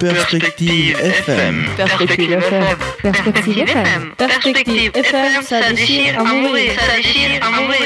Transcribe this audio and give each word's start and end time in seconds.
Perspective 0.00 0.96
FM. 1.00 1.64
Perspective 1.76 2.30
FM. 2.32 2.64
Perspective 3.02 3.58
FM. 3.58 4.12
Perspective 4.16 4.90
FM, 4.94 5.42
ça 5.42 5.72
déchire 5.72 6.20
à 6.20 6.24
mourir. 6.24 6.72
Ça 6.78 6.96
déchire 6.96 7.40
à 7.42 7.50
mourir. 7.50 7.80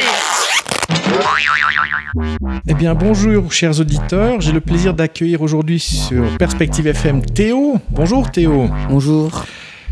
Eh 2.67 2.75
bien 2.75 2.95
bonjour 2.95 3.53
chers 3.53 3.80
auditeurs, 3.80 4.40
j'ai 4.40 4.53
le 4.53 4.61
plaisir 4.61 4.93
d'accueillir 4.93 5.40
aujourd'hui 5.43 5.79
sur 5.80 6.37
Perspective 6.37 6.87
FM 6.87 7.25
Théo. 7.25 7.76
Bonjour 7.90 8.31
Théo. 8.31 8.69
Bonjour, 8.90 9.47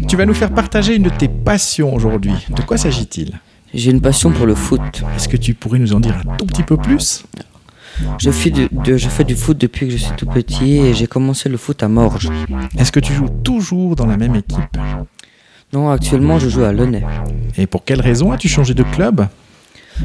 Tu 0.06 0.16
vas 0.16 0.26
nous 0.26 0.34
faire 0.34 0.50
partager 0.52 0.96
une 0.96 1.04
de 1.04 1.10
tes 1.10 1.28
passions 1.28 1.94
aujourd'hui. 1.94 2.34
De 2.50 2.62
quoi 2.62 2.76
s'agit-il? 2.76 3.38
J'ai 3.72 3.90
une 3.92 4.00
passion 4.00 4.30
pour 4.30 4.46
le 4.46 4.54
foot. 4.54 4.80
Est-ce 5.16 5.28
que 5.28 5.36
tu 5.36 5.54
pourrais 5.54 5.78
nous 5.78 5.92
en 5.94 6.00
dire 6.00 6.14
un 6.26 6.36
tout 6.36 6.46
petit 6.46 6.62
peu 6.64 6.76
plus? 6.76 7.24
Je 8.18 8.30
fais, 8.30 8.50
du, 8.50 8.68
de- 8.70 8.96
je 8.96 9.08
fais 9.08 9.24
du 9.24 9.34
foot 9.36 9.58
depuis 9.58 9.86
que 9.86 9.92
je 9.92 9.98
suis 9.98 10.12
tout 10.16 10.26
petit 10.26 10.78
et 10.78 10.94
j'ai 10.94 11.06
commencé 11.06 11.48
le 11.48 11.56
foot 11.56 11.82
à 11.82 11.88
Morges. 11.88 12.30
Est-ce 12.78 12.92
que 12.92 13.00
tu 13.00 13.12
joues 13.12 13.28
toujours 13.44 13.96
dans 13.96 14.06
la 14.06 14.16
même 14.16 14.34
équipe? 14.36 14.76
Non, 15.72 15.90
actuellement 15.90 16.38
je 16.38 16.48
joue 16.48 16.64
à 16.64 16.72
Launay. 16.72 17.04
Et 17.56 17.66
pour 17.66 17.84
quelle 17.84 18.00
raison 18.00 18.32
as-tu 18.32 18.48
changé 18.48 18.74
de 18.74 18.82
club? 18.82 19.26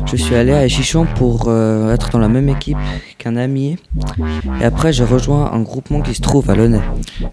Je 0.05 0.17
suis 0.17 0.35
allé 0.35 0.51
à 0.51 0.67
Chichon 0.67 1.07
pour 1.15 1.45
euh, 1.47 1.93
être 1.93 2.09
dans 2.09 2.19
la 2.19 2.27
même 2.27 2.49
équipe 2.49 2.77
qu'un 3.17 3.37
ami. 3.37 3.77
Et 4.59 4.65
après 4.65 4.91
j'ai 4.91 5.05
rejoint 5.05 5.49
un 5.53 5.61
groupement 5.61 6.01
qui 6.01 6.13
se 6.13 6.21
trouve 6.21 6.49
à 6.49 6.55
Launay. 6.55 6.81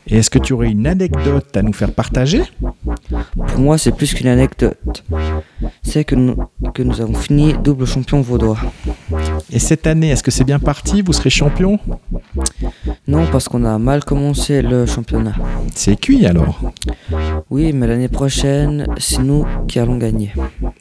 Et 0.06 0.18
est-ce 0.18 0.30
que 0.30 0.38
tu 0.38 0.52
aurais 0.52 0.68
une 0.70 0.86
anecdote 0.86 1.56
à 1.56 1.62
nous 1.62 1.72
faire 1.72 1.92
partager? 1.92 2.42
Pour 3.48 3.58
moi 3.58 3.78
c'est 3.78 3.90
plus 3.90 4.14
qu'une 4.14 4.28
anecdote. 4.28 5.02
C'est 5.82 6.04
que 6.04 6.14
nous, 6.14 6.36
que 6.72 6.82
nous 6.84 7.00
avons 7.00 7.14
fini 7.14 7.52
double 7.52 7.84
champion 7.86 8.20
vaudois. 8.20 8.58
Et 9.54 9.58
cette 9.58 9.86
année, 9.86 10.08
est-ce 10.08 10.22
que 10.22 10.30
c'est 10.30 10.44
bien 10.44 10.58
parti 10.58 11.02
Vous 11.02 11.12
serez 11.12 11.28
champion 11.28 11.78
Non, 13.06 13.26
parce 13.30 13.48
qu'on 13.48 13.64
a 13.64 13.78
mal 13.78 14.02
commencé 14.02 14.62
le 14.62 14.86
championnat. 14.86 15.34
C'est 15.74 15.96
cuit 15.96 16.24
alors 16.24 16.58
Oui, 17.50 17.74
mais 17.74 17.86
l'année 17.86 18.08
prochaine, 18.08 18.86
c'est 18.96 19.22
nous 19.22 19.44
qui 19.68 19.78
allons 19.78 19.98
gagner. 19.98 20.32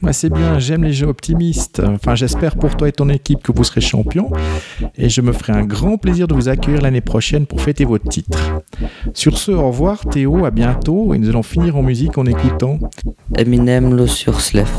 Ouais, 0.01 0.13
c'est 0.13 0.29
bien, 0.29 0.57
j'aime 0.59 0.83
les 0.85 0.93
jeux 0.93 1.07
optimistes. 1.07 1.81
Enfin, 1.85 2.15
j'espère 2.15 2.55
pour 2.55 2.77
toi 2.77 2.87
et 2.87 2.93
ton 2.93 3.09
équipe 3.09 3.43
que 3.43 3.51
vous 3.51 3.65
serez 3.65 3.81
champion. 3.81 4.31
Et 4.97 5.09
je 5.09 5.19
me 5.19 5.33
ferai 5.33 5.51
un 5.51 5.65
grand 5.65 5.97
plaisir 5.97 6.29
de 6.29 6.33
vous 6.33 6.47
accueillir 6.47 6.81
l'année 6.81 7.01
prochaine 7.01 7.45
pour 7.45 7.59
fêter 7.59 7.83
votre 7.83 8.07
titre. 8.07 8.61
Sur 9.13 9.37
ce, 9.37 9.51
au 9.51 9.67
revoir 9.67 10.05
Théo, 10.05 10.45
à 10.45 10.51
bientôt. 10.51 11.13
Et 11.13 11.17
nous 11.17 11.27
allons 11.27 11.43
finir 11.43 11.75
en 11.75 11.83
musique 11.83 12.17
en 12.17 12.25
écoutant 12.25 12.79
Eminem, 13.37 14.07
sur 14.07 14.39
Slef. 14.39 14.71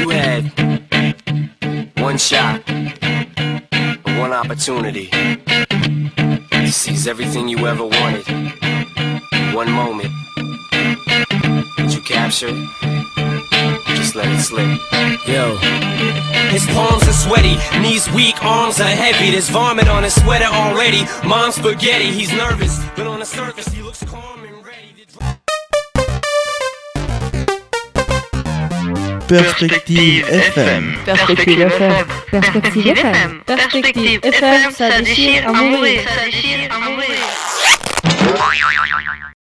You 0.00 0.08
had 0.08 0.44
one 1.98 2.16
shot, 2.16 2.66
one 4.18 4.32
opportunity 4.32 5.08
to 5.10 6.72
seize 6.72 7.06
everything 7.06 7.48
you 7.48 7.66
ever 7.66 7.84
wanted, 7.84 8.26
one 9.54 9.70
moment, 9.70 10.10
would 11.76 11.92
you 11.92 12.00
capture 12.00 12.48
it? 12.48 12.68
Just 13.88 14.14
let 14.14 14.28
it 14.28 14.40
slip. 14.40 14.80
Yo. 15.28 15.56
His 16.48 16.64
palms 16.68 17.06
are 17.06 17.12
sweaty, 17.12 17.56
knees 17.80 18.10
weak, 18.12 18.42
arms 18.42 18.80
are 18.80 18.84
heavy. 18.84 19.30
There's 19.32 19.50
vomit 19.50 19.88
on 19.88 20.02
his 20.02 20.14
sweater 20.14 20.46
already. 20.46 21.04
Mom's 21.26 21.56
spaghetti, 21.56 22.10
he's 22.10 22.32
nervous, 22.32 22.82
but 22.96 23.06
on 23.06 23.20
the 23.20 23.26
surface 23.26 23.68
he 23.68 23.82
looks 23.82 24.02
calm 24.04 24.42
and 24.44 24.64
ready 24.64 24.94
to 24.96 25.18
drop. 25.18 25.49
Perspective 29.30 30.26
FM. 30.28 30.96
Perspective 31.04 31.60
FM. 31.60 32.04
Perspective 32.32 32.86
FM. 32.88 33.40
Perspective 33.46 34.20
FM, 34.24 34.70
ça 34.72 35.00
déchire 35.00 35.48
à 35.48 35.52
mourir. 35.52 36.00
Ça 36.02 36.24
déchire 36.24 36.68
à 36.74 36.78
mourir. 36.80 37.06